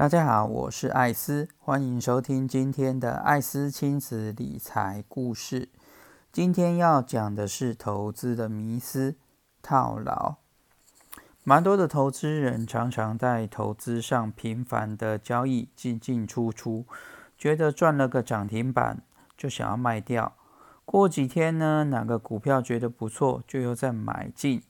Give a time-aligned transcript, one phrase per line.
[0.00, 5.68] 大家好，我是艾斯，欢迎收听今天的艾斯亲子理财故事。
[6.32, 9.16] 今天要讲的是投资的迷思——
[9.60, 10.36] 套牢。
[11.44, 16.86] 蛮多的投资人常常在投资上频繁的交易，进进出出，
[17.36, 19.02] 觉得赚了个涨停板
[19.36, 20.32] 就想要卖掉。
[20.86, 24.62] 过几天呢，哪个股票觉得不错，就又再买进。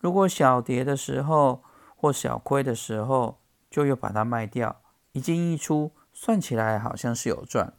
[0.00, 1.62] 如果小跌的时候
[1.94, 3.38] 或小亏的时候，
[3.70, 4.80] 就又把它卖掉，
[5.12, 7.72] 一进一出，算起来好像是有赚，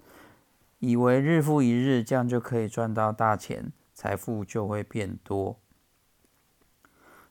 [0.79, 5.59] 以为日复一日这样就可以赚到大钱，财富就会变多。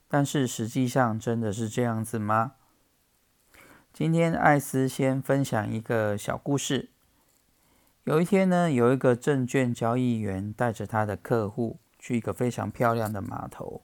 [0.08, 2.52] 但是实际上真的是这样子吗？
[3.92, 6.90] 今天艾斯先分享一个小故事。
[8.04, 13.82] 有一天呢，有一个证券交易员带着他的客户去一个非常漂亮的码头。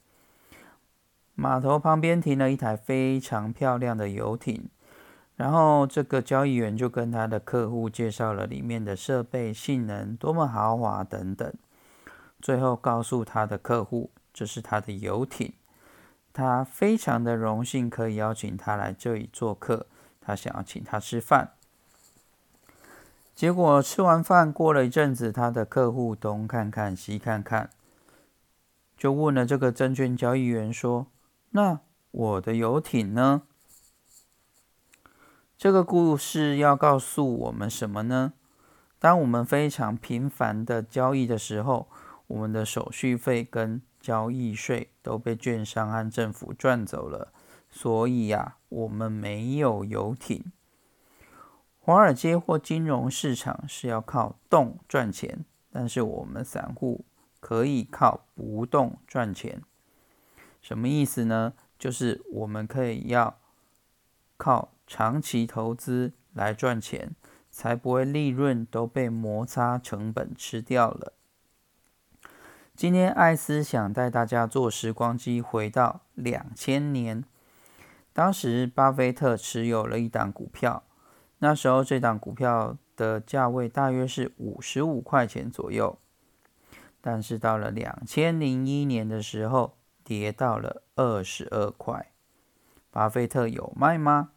[1.37, 4.69] 码头旁边停了一台非常漂亮的游艇，
[5.35, 11.53] 然后这个交易员就跟他的客户介绍了里面的设备、性能多么豪华等等，
[12.41, 15.53] 最后告诉他的客户这是他的游艇，
[16.33, 19.87] 他非常的荣幸可以邀请他来这里做客，
[20.21, 21.51] 他想要请他吃饭。
[23.35, 27.71] 结果吃完饭过了一阵子，他的客户东看看西看看，
[28.97, 31.09] 就问了这个证券交易员说。
[31.57, 31.79] 那
[32.11, 33.43] 我的游艇呢？
[35.57, 38.33] 这个故事要告诉我们什么呢？
[38.99, 41.89] 当我们非常频繁的交易的时候，
[42.27, 47.33] 我们的手续费跟交易税都被券商和政府赚走了。
[47.71, 50.51] 所以呀，我们没有游艇。
[51.79, 57.05] 华尔街或金融市场是要靠动赚钱，但是我们散户
[57.39, 59.63] 可以靠不动赚钱。
[60.65, 61.53] 什么意思呢？
[61.79, 63.39] 就是我们可以要
[64.39, 67.15] 靠长期投资来赚钱，
[67.51, 71.13] 才不会利润都被摩擦成本吃掉了。
[72.75, 77.23] 今天艾斯想带大家坐时光机回到两千年，
[78.15, 80.85] 当时巴菲特持有了一档股票，
[81.41, 85.99] 那时候这档股票的价位大约是五十五块钱左右，
[87.03, 89.77] 但是到了两千零一年的时候。
[90.05, 92.13] 跌到了二十二块，
[92.91, 94.33] 巴菲特有卖吗？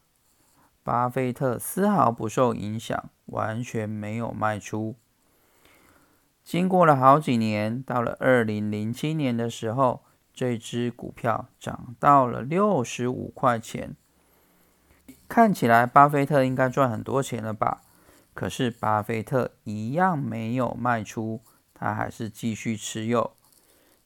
[0.84, 4.96] 巴菲特丝毫不受影响，完全没有卖出。
[6.44, 13.96] 经过了好几年，到了二零零七年的时候，这只股票涨到了六十五块钱。
[15.28, 17.82] 看起来巴菲特应该赚很多钱了吧？
[18.34, 21.42] 可是巴菲特一样没有卖出，
[21.74, 23.37] 他还是继续持有。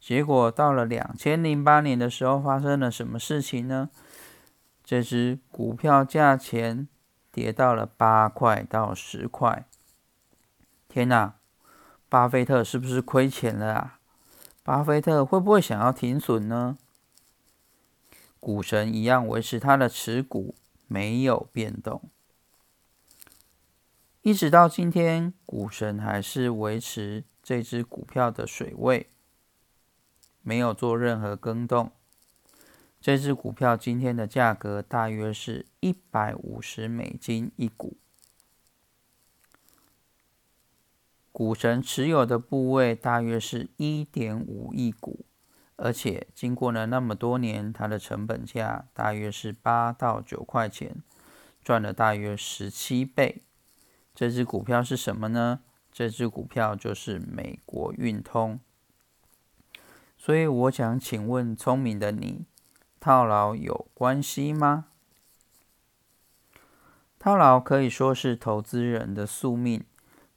[0.01, 3.91] 结果到了两千零八年的时候，发生了什么事情呢？
[4.83, 6.87] 这只股票价钱
[7.31, 9.67] 跌到了八块到十块。
[10.89, 11.35] 天哪，
[12.09, 13.99] 巴菲特是不是亏钱了啊？
[14.63, 16.77] 巴菲特会不会想要停损呢？
[18.39, 20.55] 股神一样维持他的持股
[20.87, 22.09] 没有变动，
[24.23, 29.11] 一直到今天，股神还是维持这只股票的水位。
[30.41, 31.91] 没有做任何更动，
[32.99, 37.97] 这只股票今天的价格大约是一百五十美金一股。
[41.31, 45.25] 股神持有的部位大约是一点五亿股，
[45.77, 50.97] 而且经过了那么多年，它的成本价大约是八到九块钱，
[51.63, 53.43] 赚了大约十七倍。
[54.13, 55.61] 这只股票是什么呢？
[55.89, 58.59] 这只股票就是美国运通。
[60.23, 62.45] 所以我想请问，聪明的你，
[62.99, 64.85] 套牢有关系吗？
[67.17, 69.83] 套牢可以说是投资人的宿命，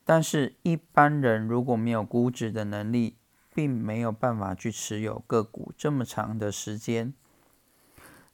[0.03, 3.19] 但是一般人如果没有估值的能力，
[3.53, 7.13] 并没有办法去持有个股这么长的时间。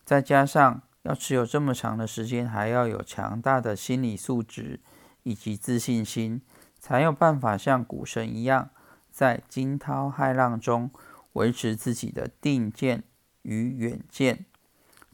[0.04, 4.78] 再加上要持有这么长的时间，还要有强大的心理素质
[5.24, 6.42] 以及自信心，
[6.78, 8.70] 才有办法像股神一样，
[9.10, 10.88] 在惊涛骇浪中。
[11.34, 13.04] 维持自己的定见
[13.42, 14.46] 与远见，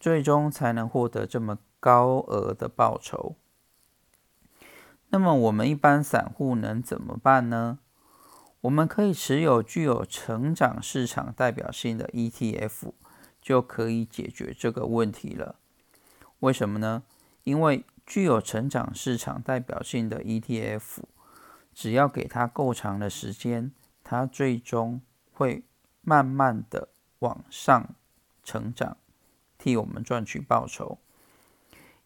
[0.01, 3.37] 最终才能获得这么高额的报酬。
[5.11, 7.79] 那么，我们一般散户能怎么办呢？
[8.63, 12.93] 我们可以持有具有成长市场代表性的 ETF，
[13.41, 15.57] 就可以解决这个问题了。
[16.41, 17.05] 为什么呢？
[17.45, 21.03] 因为具有成长市场代表性的 ETF，
[21.73, 23.71] 只要给它够长的时间，
[24.03, 25.01] 它最终
[25.33, 25.63] 会。
[26.09, 27.97] 慢慢的往上
[28.45, 28.97] 成长，
[29.59, 30.99] 替我们赚取报酬。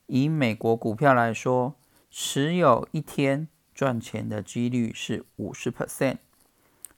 [0.06, 1.76] 以美国股票来说，
[2.10, 6.16] 持有一天赚钱的几率是五十 percent，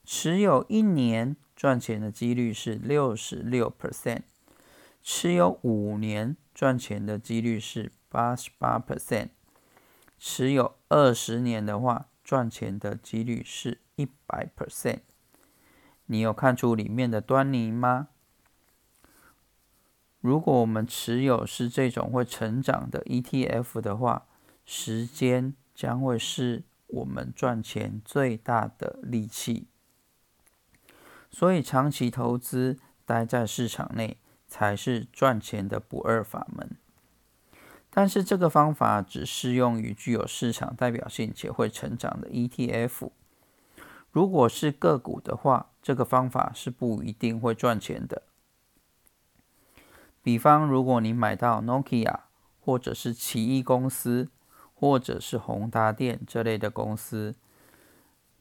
[0.05, 4.21] 持有一年赚钱的几率是六十六 percent，
[5.01, 9.27] 持有五年赚钱的几率是八十八 percent，
[10.17, 14.99] 持有二十年的话，赚钱的几率是一百 percent。
[16.07, 18.09] 你有看出里面的端倪吗？
[20.19, 24.25] 如果我们持有是这种会成长的 ETF 的话，
[24.65, 29.67] 时间将会是我们赚钱最大的利器。
[31.29, 34.17] 所以，长期投资待在市场内
[34.47, 36.77] 才是赚钱的不二法门。
[37.89, 43.09] 但是，这个方法只适用于具有市场代表性且会成长的 ETF。
[44.13, 48.21] 如果是个股的话，这个方法是不一定会赚钱的。
[50.21, 52.19] 比方，如果你买到 Nokia，
[52.61, 54.29] 或者是奇异公司，
[54.75, 57.33] 或者是宏达电这类的公司，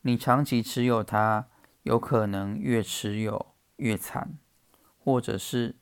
[0.03, 1.47] 你长期持有它，
[1.85, 3.47] 有可能越持有
[3.77, 4.37] 越惨，
[5.03, 5.77] 或者是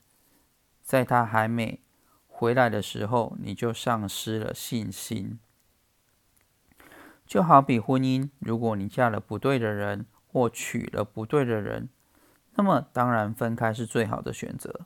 [0.84, 1.80] 在它还没
[2.28, 5.40] 回来的时候，你就丧失了信心。
[7.30, 11.88] 就好比婚姻，如果你嫁了不对的人，或娶了不对的人，
[12.56, 14.80] 那么当然分开是最好的选择。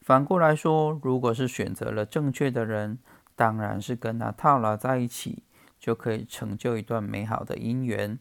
[0.00, 2.98] 反过来说，如果是选择了正确的人，
[3.36, 5.42] 当然是跟他套牢在一起，
[5.78, 8.18] 就可以成就一段美好的姻缘。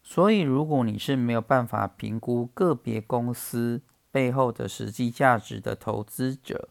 [0.00, 3.82] 所以，如果你是没有办法评估个别公司
[4.12, 6.68] 背后的实际价值的投资者，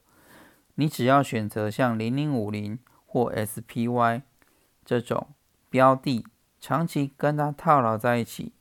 [0.75, 4.21] 你只要选择像零零五零或 SPY
[4.85, 5.27] 这种
[5.71, 6.23] 标的，
[6.59, 8.51] 长期跟他套牢在一起，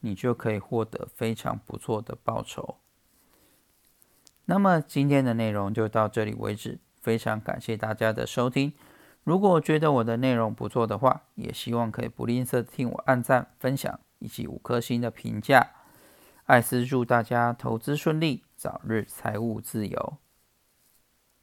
[0.00, 2.76] 你就可以获得非常不错的报酬。
[4.44, 8.72] 那么今天的内容就到这里为止，非常感谢大家的收听。
[9.24, 15.70] 如果觉得我的内容不错的话，也希望可以不吝啬听我按赞、分享以及五颗星的评价。
[16.44, 20.18] 艾斯祝大家投资顺利，早日财务自由。